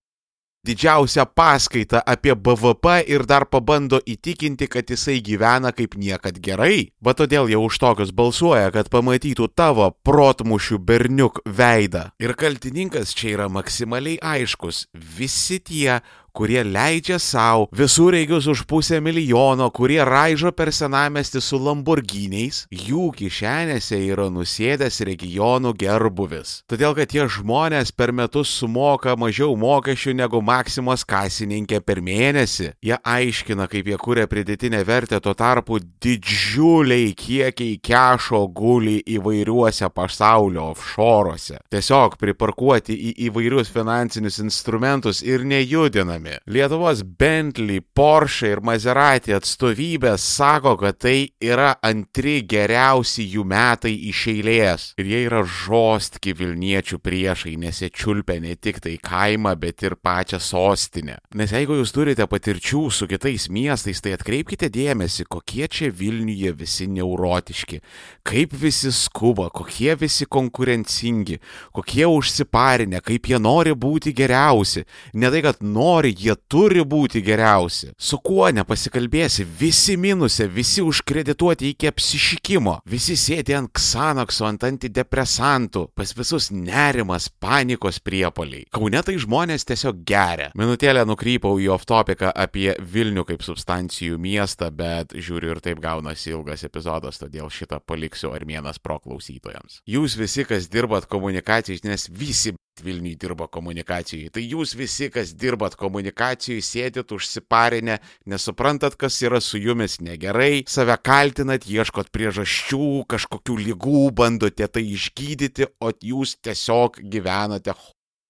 didžiausią 0.69 1.25
paskaitą 1.35 2.03
apie 2.05 2.35
BVP 2.35 3.09
ir 3.09 3.25
dar 3.25 3.47
pabando 3.49 4.01
įtikinti, 4.05 4.69
kad 4.69 4.91
jisai 4.91 5.23
gyvena 5.25 5.73
kaip 5.73 5.97
niekad 5.97 6.37
gerai. 6.45 6.91
Va 7.01 7.15
todėl 7.17 7.49
jau 7.49 7.63
už 7.65 7.79
tokius 7.81 8.13
balsuoja, 8.13 8.69
kad 8.75 8.91
pamatytų 8.93 9.49
tavo 9.57 9.89
protmušių 10.05 10.79
berniuk 10.85 11.41
veidą. 11.47 12.11
Ir 12.21 12.37
kaltininkas 12.37 13.15
čia 13.17 13.39
yra 13.39 13.49
maksimaliai 13.49 14.19
aiškus. 14.21 14.89
Visi 14.93 15.63
tie, 15.65 16.03
kurie 16.33 16.63
leidžia 16.65 17.19
savo 17.19 17.67
visureigius 17.73 18.47
už 18.47 18.63
pusę 18.69 19.01
milijono, 19.01 19.71
kurie 19.75 20.01
raižo 20.05 20.53
per 20.53 20.71
senamestį 20.75 21.43
su 21.43 21.59
lamborghiniais, 21.59 22.61
jų 22.71 23.09
kišenėse 23.19 23.99
yra 24.07 24.29
nusėdęs 24.33 25.01
regionų 25.09 25.75
gerbuvis. 25.79 26.63
Todėl, 26.71 26.95
kad 26.99 27.11
tie 27.11 27.27
žmonės 27.27 27.93
per 27.93 28.13
metus 28.13 28.53
sumoka 28.61 29.17
mažiau 29.19 29.57
mokesčių 29.59 30.15
negu 30.21 30.43
Maksimos 30.45 31.05
kasininkė 31.09 31.81
per 31.83 32.03
mėnesį. 32.05 32.71
Jie 32.85 32.97
aiškina, 33.03 33.69
kaip 33.71 33.91
jie 33.91 33.99
kuria 34.01 34.29
pridėtinę 34.31 34.85
vertę, 34.87 35.21
tuo 35.21 35.35
tarpu 35.35 35.81
didžiuliai 35.81 37.13
kiekiai 37.19 37.81
kešo 37.83 38.45
guli 38.55 39.01
įvairiuose 39.17 39.91
pasaulio 39.95 40.71
offshore'uose. 40.73 41.59
Tiesiog 41.73 42.17
priparkuoti 42.21 42.95
į 42.95 43.15
įvairius 43.29 43.73
finansinius 43.75 44.39
instrumentus 44.45 45.25
ir 45.27 45.45
nejudinami 45.49 46.28
žinomi. 46.29 46.39
Lietuvos 46.47 47.03
Bentley, 47.03 47.81
Porsche 47.81 48.53
ir 48.53 48.61
Maserati 48.61 49.33
atstovybės 49.33 50.23
sako, 50.37 50.77
kad 50.81 50.99
tai 50.99 51.31
yra 51.41 51.77
antri 51.83 52.43
geriausi 52.43 53.27
jų 53.29 53.45
metai 53.45 53.95
iš 54.09 54.27
eilės. 54.33 54.87
Ir 54.99 55.07
jie 55.07 55.23
yra 55.27 55.43
žostki 55.45 56.35
Vilniečių 56.35 56.99
priešai, 56.99 57.57
nes 57.59 57.83
jie 57.83 57.91
čiulpia 57.91 58.39
ne 58.41 58.57
tik 58.57 58.81
tai 58.81 58.97
kaimą, 58.99 59.55
bet 59.59 59.83
ir 59.83 59.97
pačią 59.97 60.41
sostinę. 60.41 61.19
Nes 61.35 61.53
jeigu 61.53 61.79
jūs 61.79 61.93
turite 61.93 62.27
patirčių 62.27 62.89
su 62.91 63.09
kitais 63.09 63.49
miestais, 63.49 64.01
tai 64.01 64.15
atkreipkite 64.17 64.71
dėmesį, 64.73 65.29
kokie 65.29 65.69
čia 65.69 65.91
Vilniuje 65.93 66.53
visi 66.57 66.89
neurotiški, 66.89 67.81
kaip 68.27 68.55
visi 68.57 68.93
skuba, 68.93 69.49
kokie 69.51 69.95
visi 69.99 70.27
konkurencingi, 70.29 71.39
kokie 71.77 72.07
užsiparinę, 72.09 73.01
kaip 73.05 73.29
jie 73.29 73.41
nori 73.41 73.75
būti 73.75 74.15
geriausi. 74.17 74.85
Ne 75.15 75.31
tai, 75.33 75.43
kad 75.45 75.63
nori 75.65 76.08
jie 76.11 76.35
turi 76.51 76.85
būti 76.85 77.23
geriausi. 77.25 77.93
Su 77.99 78.19
kuo 78.25 78.49
nepasikalbėsi, 78.55 79.47
visi 79.61 79.97
minuse, 80.01 80.49
visi 80.49 80.83
užkredituoti 80.85 81.73
iki 81.73 81.91
apsišikimo, 81.91 82.79
visi 82.89 83.17
sėdi 83.19 83.57
ant 83.59 83.73
ksanokso, 83.75 84.47
ant 84.49 84.67
antidepresantų, 84.69 85.89
pas 85.99 86.15
visus 86.17 86.51
nerimas, 86.55 87.29
panikos 87.29 88.01
priepoliai. 88.05 88.67
Kaune 88.75 89.03
tai 89.05 89.17
žmonės 89.21 89.67
tiesiog 89.69 90.03
geria. 90.09 90.51
Minutėlę 90.59 91.05
nukrypau 91.09 91.59
į 91.63 91.71
off-topiką 91.77 92.33
apie 92.35 92.71
Vilnių 92.79 93.27
kaip 93.29 93.45
substancijų 93.47 94.19
miestą, 94.23 94.71
bet 94.75 95.15
žiūriu 95.17 95.55
ir 95.55 95.63
taip 95.65 95.83
gaunasi 95.85 96.33
ilgas 96.35 96.65
epizodas, 96.69 97.21
todėl 97.23 97.51
šitą 97.53 97.81
paliksiu 97.85 98.33
Armėnas 98.37 98.81
pro 98.83 98.99
klausytojams. 99.03 99.83
Jūs 99.89 100.19
visi, 100.19 100.47
kas 100.49 100.71
dirbat 100.73 101.09
komunikacijais, 101.11 101.85
nes 101.87 102.09
visi 102.13 102.55
Vilniui 102.85 103.17
dirba 103.21 103.49
komunikacijai. 103.51 104.31
Tai 104.35 104.45
jūs 104.45 104.75
visi, 104.79 105.11
kas 105.15 105.35
dirbat 105.39 105.77
komunikacijai, 105.79 106.63
sėdit 106.65 107.13
užsiparinę, 107.15 107.99
nesuprantat, 108.31 108.97
kas 109.01 109.21
yra 109.25 109.43
su 109.45 109.61
jumis 109.61 109.99
negerai, 110.05 110.65
save 110.69 110.99
kaltinat, 111.03 111.69
ieškot 111.69 112.13
priežasčių, 112.15 113.05
kažkokių 113.11 113.61
lygų, 113.69 114.09
bandote 114.19 114.69
tai 114.69 114.87
išgydyti, 114.95 115.73
o 115.81 115.93
jūs 115.93 116.39
tiesiog 116.43 117.01
gyvenate 117.13 117.75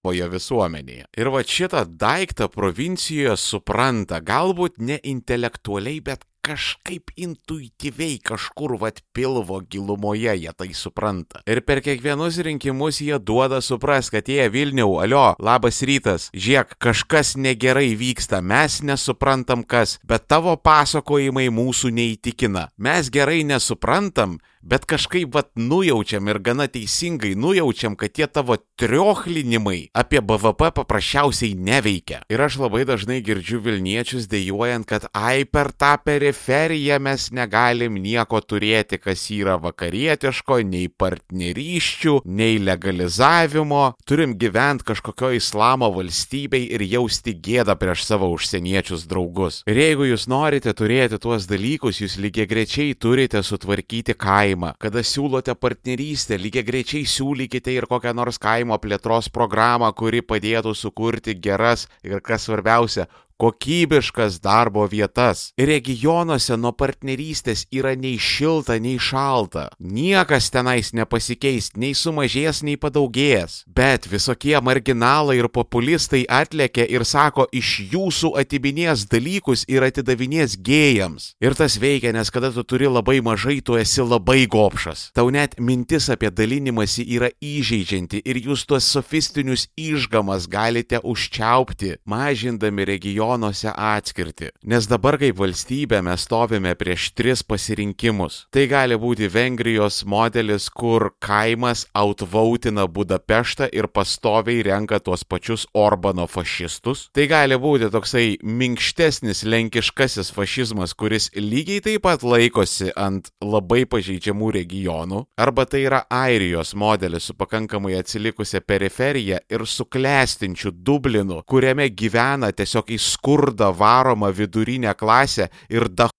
toje 0.03 0.27
visuomenėje. 0.31 1.07
Ir 1.19 1.29
va 1.33 1.41
šitą 1.43 1.83
daiktą 1.99 2.47
provincijoje 2.53 3.35
supranta, 3.39 4.21
galbūt 4.23 4.79
ne 4.79 4.99
intelektualiai, 5.11 5.99
bet 6.03 6.23
kažkaip 6.41 7.11
intuityviai 7.19 8.19
kažkur 8.23 8.75
vat 8.81 9.01
pilvo 9.13 9.59
gilumoje 9.61 10.35
jie 10.37 10.53
tai 10.57 10.71
supranta. 10.73 11.43
Ir 11.47 11.61
per 11.65 11.81
kiekvienus 11.85 12.39
rinkimus 12.45 13.01
jie 13.03 13.19
duoda 13.19 13.61
supras, 13.61 14.09
kad 14.09 14.27
jie 14.29 14.49
Vilniau, 14.49 14.99
alio, 15.03 15.35
labas 15.39 15.81
rytas, 15.85 16.29
žiek, 16.33 16.75
kažkas 16.81 17.35
negerai 17.37 17.93
vyksta, 17.99 18.41
mes 18.41 18.81
nesuprantam 18.83 19.63
kas, 19.63 19.97
bet 20.03 20.27
tavo 20.27 20.55
pasakojimai 20.57 21.49
mūsų 21.53 21.93
neįtikina. 21.95 22.69
Mes 22.77 23.11
gerai 23.13 23.43
nesuprantam, 23.47 24.39
bet 24.61 24.85
kažkaip 24.89 25.33
vat 25.33 25.49
nujaučiam 25.55 26.27
ir 26.27 26.39
gana 26.39 26.67
teisingai 26.67 27.35
nujaučiam, 27.35 27.95
kad 27.95 28.11
tie 28.11 28.27
tavo 28.27 28.57
triochlinimai 28.79 29.89
apie 29.93 30.21
BVP 30.21 30.71
paprasčiausiai 30.75 31.55
neveikia. 31.55 32.21
Ir 32.29 32.41
aš 32.41 32.59
labai 32.63 32.85
dažnai 32.87 33.19
girdžiu 33.25 33.61
Vilniečius 33.63 34.27
dėjuojant, 34.31 34.87
kad 34.89 35.07
ai 35.13 35.45
per 35.45 35.71
tą 35.71 35.95
periferiją 36.03 36.99
mes 37.03 37.29
negalim 37.35 37.97
nieko 37.99 38.41
turėti, 38.41 38.99
kas 39.01 39.25
yra 39.33 39.57
vakarietiško, 39.61 40.61
nei 40.67 40.89
partnerysčių, 40.89 42.19
nei 42.25 42.59
legalizavimo. 42.63 43.83
Turim 44.07 44.35
gyventi 44.39 44.87
kažkokio 44.91 45.33
islamo 45.37 45.91
valstybei 45.95 46.69
ir 46.75 46.83
jausti 46.87 47.35
gėdą 47.35 47.75
prieš 47.79 48.05
savo 48.07 48.31
užsieniečius 48.35 49.07
draugus. 49.09 49.61
Ir 49.69 49.79
jeigu 49.79 50.09
jūs 50.11 50.27
norite 50.31 50.73
turėti 50.75 51.19
tuos 51.21 51.47
dalykus, 51.49 52.01
jūs 52.03 52.19
lygiai 52.21 52.47
grečiai 52.49 52.95
turite 52.95 53.43
sutvarkyti 53.45 54.15
kaimą. 54.49 54.73
Kada 54.79 55.01
siūlote 55.03 55.55
partnerystę, 55.55 56.37
lygiai 56.37 56.63
grečiai 56.65 57.05
siūlykite 57.05 57.71
ir 57.73 57.87
kokią 57.87 58.13
nors 58.13 58.39
kaimo 58.39 58.77
plėtros 58.79 59.29
programą, 59.29 59.91
kuri 59.93 60.21
padėtų 60.21 60.73
sukurti 60.75 61.35
geras 61.35 61.87
ir, 62.03 62.21
kas 62.21 62.47
svarbiausia, 62.47 63.07
kokybiškas 63.39 64.41
darbo 64.43 64.83
vietas. 64.91 65.49
Regionuose 65.57 66.57
nuo 66.59 66.73
partnerystės 66.75 67.63
yra 67.71 67.93
nei 67.95 68.17
šilta, 68.19 68.75
nei 68.83 68.99
šalta. 68.99 69.69
Niekas 69.79 70.49
tenais 70.51 70.91
nepasikeis, 70.93 71.71
nei 71.79 71.95
sumažės, 71.95 72.59
nei 72.67 72.75
padaugės. 72.75 73.63
Bet 73.65 74.09
visokie 74.11 74.57
marginalai 74.59 75.37
ir 75.39 75.47
populistai 75.55 76.25
atlėkia 76.27 76.83
ir 76.91 77.05
sako, 77.07 77.47
iš 77.55 77.69
jūsų 77.93 78.33
atibinės 78.43 79.05
dalykus 79.07 79.63
ir 79.71 79.87
atidavinės 79.87 80.57
gėjams. 80.59 81.31
Ir 81.39 81.55
tas 81.55 81.79
veikia, 81.79 82.11
nes 82.15 82.33
kada 82.35 82.51
tu 82.51 82.65
turi 82.67 82.91
labai 82.91 83.21
mažai, 83.23 83.61
tu 83.63 83.79
esi 83.79 84.03
labai 84.03 84.43
gopšas. 84.51 85.09
Tau 85.15 85.31
net 85.31 85.55
mintis 85.63 86.09
apie 86.11 86.27
dalinimąsi 86.27 87.07
yra 87.15 87.31
įžeidžianti 87.39 88.19
ir 88.27 88.43
jūs 88.43 88.67
tuos 88.67 88.91
sofistinius 88.91 89.69
išgamas 89.79 90.49
galite 90.51 90.99
užčiaupti, 90.99 91.95
mažindami 92.03 92.83
regioną 92.89 93.28
regionuose 93.29 93.71
atskirti. 93.75 94.49
Nes 94.63 94.87
dabar 94.87 95.17
kaip 95.19 95.37
valstybė 95.37 96.01
mes 96.03 96.25
stovime 96.25 96.73
prieš 96.75 97.11
tris 97.13 97.43
pasirinkimus. 97.43 98.47
Tai 98.51 98.65
gali 98.67 98.95
būti 98.97 99.29
Vengrijos 99.29 100.03
modelis, 100.05 100.69
kur 100.69 101.11
kaimas 101.19 101.85
outvautina 101.93 102.87
Budapeštą 102.87 103.69
ir 103.73 103.87
pastoviai 103.87 104.63
renka 104.63 104.99
tuos 104.99 105.23
pačius 105.23 105.67
Orbano 105.73 106.27
fašistus. 106.27 107.09
Tai 107.13 107.27
gali 107.27 107.55
būti 107.57 107.89
toksai 107.91 108.37
minkštesnis 108.43 109.43
lenkiškasis 109.43 110.31
fašizmas, 110.31 110.93
kuris 110.93 111.29
lygiai 111.35 111.81
taip 111.81 112.03
pat 112.03 112.23
laikosi 112.23 112.91
ant 112.95 113.29
labai 113.41 113.85
pažeidžiamų 113.85 114.51
regionų. 114.59 115.25
Arba 115.37 115.65
tai 115.65 115.85
yra 115.85 116.03
Airijos 116.09 116.73
modelis 116.75 117.29
su 117.29 117.35
pakankamai 117.35 117.97
atsilikusia 117.99 118.61
periferija 118.61 119.39
ir 119.49 119.65
su 119.67 119.85
klestinčiu 119.85 120.71
Dublinu, 120.71 121.43
kuriame 121.45 121.89
gyvena 121.89 122.51
tiesiog 122.55 122.89
į 122.95 122.99
skurdą 123.19 123.73
varomą 123.73 124.33
vidurinę 124.33 124.95
klasę 124.95 125.49
ir 125.69 125.89
da 125.89 126.09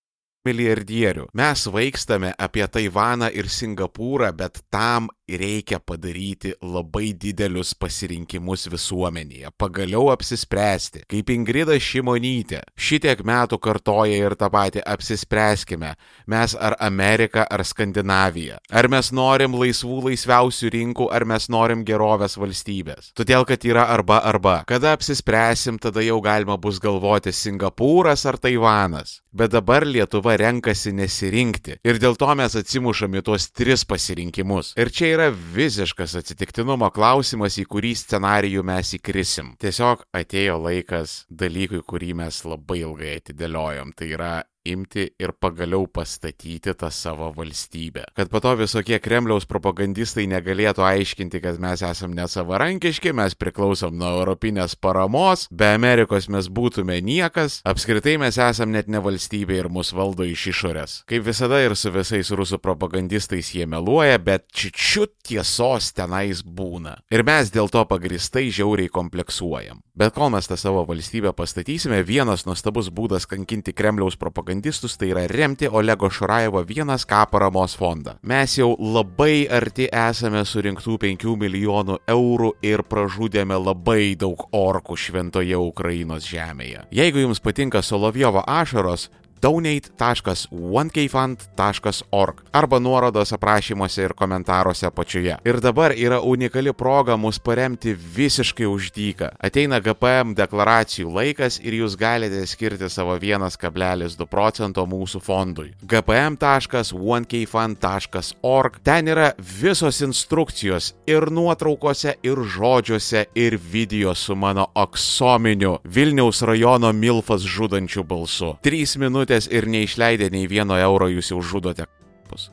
milijardierių. 0.47 1.29
Mes 1.37 1.67
vaikstame 1.71 2.33
apie 2.39 2.67
Taivaną 2.67 3.31
ir 3.37 3.49
Singapūrą, 3.51 4.33
bet 4.37 4.63
tam 4.73 5.09
reikia 5.31 5.79
padaryti 5.79 6.55
labai 6.63 7.13
didelius 7.15 7.73
pasirinkimus 7.79 8.67
visuomenėje, 8.73 9.53
pagaliau 9.61 10.09
apsispręsti. 10.11 11.05
Kaip 11.11 11.31
Ingrida 11.31 11.77
Šimonytė 11.79 12.63
šitiek 12.75 13.23
metų 13.27 13.61
kartoja 13.63 14.17
ir 14.27 14.35
tą 14.39 14.51
patį 14.51 14.83
apsispręskime, 14.87 15.93
mes 16.27 16.57
ar 16.59 16.77
Amerika 16.81 17.47
ar 17.47 17.65
Skandinavija. 17.67 18.59
Ar 18.71 18.91
mes 18.91 19.13
norim 19.15 19.55
laisvų 19.61 20.01
laisviausių 20.09 20.73
rinkų, 20.75 21.11
ar 21.15 21.27
mes 21.29 21.47
norim 21.53 21.85
gerovės 21.87 22.35
valstybės. 22.41 23.13
Todėl, 23.19 23.47
kad 23.47 23.65
yra 23.67 23.87
arba 23.95 24.21
arba. 24.27 24.61
Kada 24.67 24.95
apsispręsim, 24.97 25.79
tada 25.79 26.03
jau 26.05 26.21
galima 26.25 26.59
bus 26.59 26.81
galvoti 26.83 27.33
Singapūras 27.35 28.27
ar 28.27 28.41
Taivanas. 28.41 29.21
Bet 29.31 29.53
dabar 29.55 29.87
Lietuva 29.87 30.30
renkasi 30.39 30.93
nesirinkti. 30.97 31.79
Ir 31.87 32.01
dėl 32.03 32.19
to 32.21 32.29
mes 32.39 32.57
atsimušam 32.59 33.17
į 33.19 33.25
tuos 33.27 33.49
tris 33.55 33.87
pasirinkimus. 33.89 34.75
Ir 34.81 34.93
čia 34.95 35.13
yra 35.15 35.29
visiškas 35.31 36.19
atsitiktinumo 36.21 36.91
klausimas, 36.95 37.59
į 37.61 37.67
kurį 37.71 37.95
scenarijų 37.99 38.65
mes 38.67 38.95
įkrisim. 39.01 39.55
Tiesiog 39.61 40.07
atėjo 40.17 40.61
laikas 40.63 41.25
dalykui, 41.31 41.83
kurį 41.87 42.15
mes 42.23 42.45
labai 42.47 42.83
ilgai 42.85 43.17
atidėliojom. 43.21 43.95
Tai 43.97 44.11
yra 44.15 44.33
imti 44.71 45.07
ir 45.19 45.33
pagaliau 45.33 45.87
pastatyti 45.91 46.75
tą 46.75 46.91
savo 46.95 47.31
valstybę. 47.37 48.05
Kad 48.17 48.31
po 48.31 48.41
to 48.41 48.55
visokie 48.59 48.99
Kremliaus 49.03 49.47
propagandistai 49.51 50.27
negalėtų 50.31 50.85
aiškinti, 50.87 51.41
kad 51.43 51.59
mes 51.63 51.83
esame 51.87 52.19
nesavarankiški, 52.19 53.13
mes 53.17 53.37
priklausom 53.39 53.97
nuo 53.99 54.13
europinės 54.21 54.77
paramos, 54.77 55.47
be 55.51 55.73
Amerikos 55.75 56.29
mes 56.33 56.51
būtume 56.53 57.01
niekas, 57.05 57.61
apskritai 57.67 58.17
mes 58.21 58.39
esame 58.39 58.79
net 58.79 58.91
ne 58.93 59.03
valstybė 59.03 59.59
ir 59.65 59.71
mus 59.73 59.93
valdo 59.97 60.27
iš 60.29 60.47
išorės. 60.55 60.97
Kaip 61.11 61.27
visada 61.27 61.61
ir 61.65 61.77
su 61.79 61.93
visais 61.95 62.31
rusų 62.31 62.61
propagandistais 62.63 63.53
jie 63.55 63.67
meluoja, 63.67 64.19
bet 64.23 64.47
čičiut 64.55 65.17
tiesos 65.27 65.93
tenais 65.97 66.45
būna. 66.45 66.99
Ir 67.11 67.25
mes 67.27 67.51
dėl 67.55 67.71
to 67.73 67.85
pagristai 67.89 68.49
žiauriai 68.55 68.91
kompleksuojam. 68.93 69.83
Bet 70.01 70.15
kol 70.17 70.31
mes 70.33 70.47
tą 70.49 70.57
savo 70.57 70.85
valstybę 70.89 71.35
pastatysime, 71.37 71.99
vienas 72.07 72.47
nuostabus 72.49 72.89
būdas 72.95 73.27
kankinti 73.29 73.75
Kremliaus 73.77 74.17
propagandą 74.17 74.60
propagandistus, 74.61 74.97
tai 74.97 75.11
yra 75.11 75.27
remti 75.27 75.69
Olego 75.69 76.11
Šurajevo 76.11 76.65
vienas 76.69 77.07
K 77.07 77.27
paramos 77.31 77.77
fondą. 77.77 78.15
Mes 78.23 78.59
jau 78.59 78.77
labai 78.79 79.49
arti 79.49 79.89
esame 79.89 80.45
surinktų 80.45 80.99
5 81.01 81.37
milijonų 81.37 81.99
eurų 82.07 82.53
ir 82.63 82.83
pražudėme 82.83 83.57
labai 83.57 84.17
daug 84.17 84.49
orkų 84.53 84.97
šventoje 84.97 85.57
Ukrainos 85.57 86.29
žemėje. 86.29 86.85
Jeigu 86.91 87.19
jums 87.25 87.41
patinka 87.41 87.83
Solovjovo 87.83 88.45
ašaros, 88.47 89.11
donate.onekfund.org 89.43 92.35
arba 92.53 92.79
nuorodos 92.79 93.33
aprašymuose 93.33 94.05
ir 94.05 94.13
komentaruose 94.15 94.87
apačioje. 94.87 95.37
Ir 95.45 95.61
dabar 95.61 95.93
yra 95.97 96.21
unikali 96.21 96.73
proga 96.73 97.17
mus 97.17 97.39
paremti 97.39 97.97
visiškai 98.17 98.67
už 98.67 98.93
dyką. 98.97 99.29
Ateina 99.41 99.81
GPM 99.81 100.35
deklaracijų 100.39 101.15
laikas 101.15 101.61
ir 101.63 101.73
jūs 101.81 101.97
galite 101.99 102.47
skirti 102.47 102.89
savo 102.91 103.19
1,2 103.19 104.27
procento 104.27 104.87
mūsų 104.87 105.21
fondui. 105.25 105.75
gpm.onekfund.org 105.83 108.79
ten 108.85 109.09
yra 109.09 109.33
visos 109.39 110.01
instrukcijos 110.05 110.95
ir 111.07 111.31
nuotraukose, 111.31 112.15
ir 112.23 112.37
žodžiuose, 112.37 113.27
ir 113.35 113.59
video 113.73 114.15
su 114.15 114.37
mano 114.37 114.67
aksominiu 114.75 115.79
Vilniaus 115.85 116.43
rajono 116.43 116.93
Milfas 116.93 117.43
žudančiu 117.43 118.05
balsu. 118.05 118.57
3 118.65 118.99
minutės 119.01 119.30
minutės 119.31 119.47
ir 119.51 119.67
neišleidę 119.69 120.31
nei 120.31 120.49
vieno 120.49 120.77
euro 120.77 121.09
jūs 121.09 121.31
jau 121.31 121.41
žudote. 121.41 121.87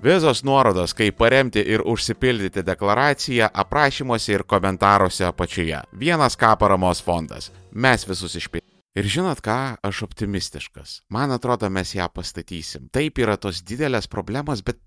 Visos 0.02 0.44
nuorodos, 0.44 0.94
kaip 0.94 1.18
paremti 1.18 1.62
ir 1.62 1.84
užsipildyti 1.86 2.64
deklaraciją 2.66 3.50
aprašymuose 3.54 4.34
ir 4.34 4.44
komentaruose 4.44 5.26
apačioje. 5.26 5.84
Vienas 5.94 6.36
K 6.36 6.56
paramos 6.58 7.02
fondas. 7.02 7.52
Mes 7.74 8.06
visus 8.08 8.36
išpildėme. 8.36 8.74
Ir 8.98 9.06
žinot 9.06 9.42
ką, 9.46 9.78
aš 9.86 10.04
optimistiškas. 10.08 11.04
Man 11.14 11.32
atrodo, 11.32 11.70
mes 11.70 11.94
ją 11.94 12.10
pastatysim. 12.10 12.90
Taip 12.90 13.20
yra 13.22 13.38
tos 13.38 13.62
didelės 13.62 14.10
problemos, 14.10 14.64
bet 14.66 14.80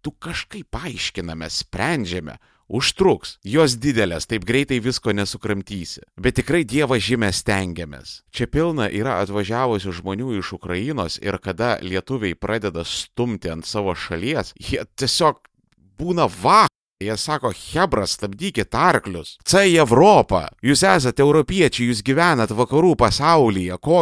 tu 0.00 0.14
kažkaip 0.16 0.72
aiškiname, 0.72 1.50
sprendžiame, 1.52 2.38
Užtruks, 2.68 3.38
jos 3.48 3.78
didelės, 3.80 4.26
taip 4.28 4.44
greitai 4.44 4.76
visko 4.84 5.14
nesukramtysi. 5.16 6.02
Bet 6.20 6.36
tikrai 6.36 6.66
Dievą 6.68 6.98
žymę 7.00 7.30
stengiamės. 7.32 8.18
Čia 8.28 8.44
pilna 8.52 8.90
yra 8.92 9.22
atvažiavusių 9.22 9.94
žmonių 10.02 10.34
iš 10.36 10.52
Ukrainos 10.58 11.16
ir 11.24 11.38
kada 11.40 11.78
lietuviai 11.80 12.36
pradeda 12.36 12.84
stumti 12.84 13.48
ant 13.48 13.64
savo 13.64 13.96
šalies, 13.96 14.52
jie 14.60 14.84
tiesiog 15.00 15.40
būna 15.96 16.28
va. 16.28 16.66
Jie 16.98 17.14
sako, 17.14 17.52
Hebra, 17.54 18.08
stabdykit 18.10 18.74
arklius. 18.74 19.36
Į 19.46 19.76
Europą. 19.84 20.48
Jūs 20.66 20.82
esate 20.82 21.22
europiečiai, 21.22 21.92
jūs 21.92 22.02
gyvenat 22.02 22.50
vakarų 22.50 22.96
pasaulyje. 22.98 23.76
Ko, 23.78 24.00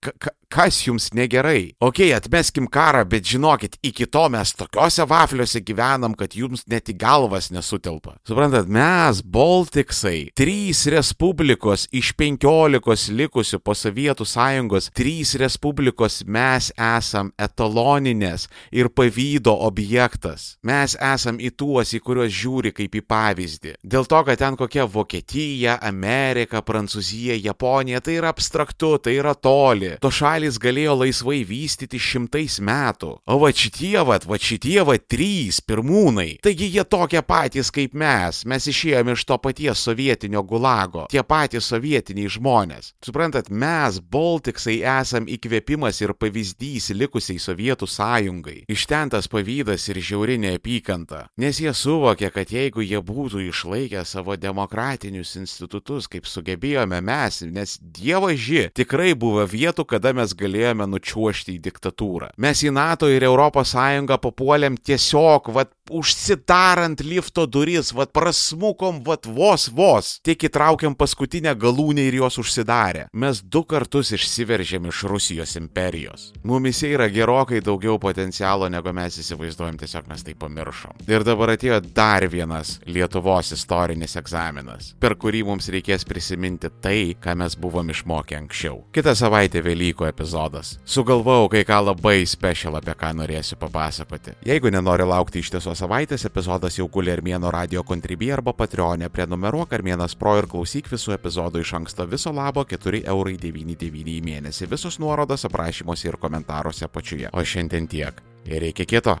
ka, 0.00 0.32
kas 0.48 0.80
jums 0.86 1.10
negerai. 1.12 1.74
Ok, 1.80 2.00
atmeskim 2.16 2.66
karą, 2.72 3.04
bet 3.08 3.26
žinokit, 3.28 3.76
iki 3.84 4.06
to 4.08 4.24
mes 4.32 4.54
tokiuose 4.56 5.04
vafliuose 5.08 5.60
gyvenam, 5.64 6.16
kad 6.16 6.34
jums 6.36 6.64
net 6.68 6.88
į 6.88 6.96
galvas 6.98 7.50
nesutelpa. 7.52 8.16
Suprantat, 8.28 8.68
mes, 8.72 9.20
Baltiksai, 9.22 10.30
trys 10.36 10.86
respublikos 10.90 11.86
iš 11.94 12.14
penkiolikos 12.18 13.08
likusių 13.12 13.60
po 13.60 13.76
Sovietų 13.76 14.26
sąjungos, 14.28 14.90
trys 14.96 15.34
respublikos 15.40 16.22
mes 16.26 16.70
esam 16.74 17.30
etaloninės 17.38 18.48
ir 18.72 18.88
pavydo 18.88 19.54
objektas. 19.68 20.56
Mes 20.64 20.96
esam 20.96 21.38
į 21.38 21.52
tuos, 21.60 21.92
į 21.92 22.02
kuriuos 22.04 22.32
žiūri 22.34 22.72
kaip 22.76 22.96
į 22.96 23.04
pavyzdį. 23.04 23.76
Dėl 23.84 24.08
to, 24.08 24.24
kad 24.24 24.40
ten 24.40 24.56
kokia 24.58 24.88
Vokietija, 24.88 25.78
Amerika, 25.84 26.64
Prancūzija, 26.64 27.36
Japonija, 27.36 28.00
tai 28.00 28.16
yra 28.18 28.32
abstraktu, 28.32 28.96
tai 29.02 29.18
yra 29.20 29.36
toli. 29.36 29.94
To 30.02 30.10
šaliai 30.14 30.37
šalis 30.38 30.58
galėjo 30.62 30.92
laisvai 30.94 31.40
vystyti 31.42 31.98
šimtais 31.98 32.60
metų. 32.62 33.08
O 33.26 33.36
va 33.42 33.48
šitie, 33.50 33.98
va, 34.06 34.20
va 34.22 34.36
šitie, 34.38 34.78
va 34.86 34.94
trys 34.94 35.58
pirmūnai. 35.66 36.38
Taigi 36.44 36.68
jie 36.70 36.84
tokie 36.86 37.18
patys 37.26 37.72
kaip 37.74 37.96
mes. 37.98 38.44
Mes 38.46 38.68
išėjome 38.70 39.16
iš 39.16 39.24
to 39.26 39.38
paties 39.42 39.82
sovietinio 39.82 40.44
gulago. 40.46 41.08
Tie 41.10 41.24
patys 41.26 41.66
sovietiniai 41.72 42.30
žmonės. 42.30 42.92
Suprantat, 43.02 43.50
mes, 43.50 43.98
Baltiksai, 43.98 44.76
esam 44.86 45.26
įkvėpimas 45.26 45.98
ir 46.04 46.14
pavyzdys 46.14 46.92
likusiai 46.94 47.42
Sovietų 47.42 47.90
sąjungai. 47.90 48.60
Iš 48.70 48.86
ten 48.86 49.10
tas 49.10 49.26
pavydas 49.26 49.88
ir 49.90 49.98
žiauri 49.98 50.38
neapykanta. 50.44 51.24
Nes 51.42 51.58
jie 51.58 51.74
suvokė, 51.74 52.30
kad 52.30 52.54
jeigu 52.54 52.86
jie 52.86 53.02
būtų 53.02 53.42
išlaikę 53.48 54.04
savo 54.06 54.38
demokratinius 54.38 55.34
institutus, 55.40 56.06
kaip 56.06 56.30
sugebėjome 56.30 57.02
mes, 57.02 57.42
nes 57.42 57.74
dievaži, 57.82 58.68
tikrai 58.78 59.16
buvo 59.18 59.42
vietų, 59.48 59.88
kada 59.88 60.14
mes 60.14 60.27
galėjome 60.36 60.88
nučiuošti 60.90 61.56
į 61.56 61.62
diktatūrą. 61.68 62.32
Mes 62.36 62.62
į 62.64 62.72
NATO 62.74 63.08
ir 63.12 63.24
ES 63.28 63.74
papuolėm 64.18 64.76
tiesiog, 64.76 65.52
vad, 65.54 65.70
užsidarant 65.90 67.00
lifto 67.00 67.46
duris, 67.46 67.92
vad, 67.92 68.12
prasmukom, 68.12 69.02
vad, 69.04 69.26
vos 69.26 69.68
vos, 69.72 70.18
tik 70.24 70.48
įtraukiam 70.48 70.94
paskutinę 70.98 71.54
galūnę 71.58 72.04
ir 72.08 72.18
jos 72.20 72.38
užsidarė. 72.42 73.06
Mes 73.12 73.40
du 73.42 73.64
kartus 73.68 74.12
išsiveržėm 74.16 74.88
iš 74.90 75.04
Rusijos 75.10 75.56
imperijos. 75.60 76.32
Mumise 76.44 76.90
yra 76.92 77.08
gerokai 77.12 77.62
daugiau 77.64 77.98
potencialo, 78.02 78.68
negu 78.72 78.92
mes 78.96 79.18
įsivaizduojam, 79.22 79.78
tiesiog 79.80 80.08
mes 80.10 80.24
tai 80.26 80.36
pamiršom. 80.38 81.04
Ir 81.08 81.24
dabar 81.26 81.54
atėjo 81.54 81.80
dar 81.94 82.26
vienas 82.30 82.78
Lietuvos 82.88 83.52
istorinis 83.56 84.16
egzaminas, 84.20 84.92
per 85.00 85.16
kurį 85.20 85.44
mums 85.48 85.70
reikės 85.72 86.06
prisiminti 86.08 86.70
tai, 86.82 87.14
ką 87.20 87.36
mes 87.38 87.56
buvom 87.58 87.92
išmokę 87.94 88.38
anksčiau. 88.38 88.82
Kita 88.94 89.14
savaitė 89.18 89.62
Velykų 89.64 90.08
epizodas. 90.18 90.78
Sugalvojau 90.84 91.48
kai 91.52 91.62
ką 91.64 91.78
labai 91.86 92.26
special, 92.26 92.76
apie 92.78 92.94
ką 92.98 93.12
norėsiu 93.20 93.58
papasakoti. 93.60 94.34
Jeigu 94.46 94.72
nenori 94.74 95.06
laukti 95.06 95.42
iš 95.42 95.52
tiesų 95.54 95.76
savaitės, 95.78 96.26
epizodas 96.26 96.78
jau 96.78 96.88
guli 96.90 97.14
Armėno 97.14 97.52
radio 97.54 97.84
kontribį 97.86 98.32
arba 98.38 98.54
Patreonė, 98.58 99.08
prenumeruok 99.14 99.78
Armėnas 99.78 100.18
Pro 100.18 100.34
ir 100.40 100.50
klausyk 100.50 100.90
visų 100.90 101.14
epizodų 101.14 101.62
iš 101.62 101.74
anksto 101.78 102.06
viso 102.10 102.34
labo 102.34 102.66
4,99€ 102.66 104.14
į 104.18 104.20
mėnesį. 104.26 104.70
Visos 104.74 104.98
nuorodos 104.98 105.46
aprašymuose 105.46 106.10
ir 106.10 106.18
komentaruose 106.18 106.88
apačioje. 106.88 107.30
O 107.32 107.44
šiandien 107.44 107.86
tiek. 107.86 108.22
Ir 108.48 108.72
iki 108.72 108.88
kito. 108.88 109.18